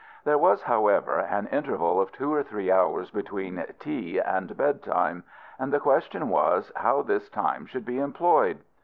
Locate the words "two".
2.11-2.33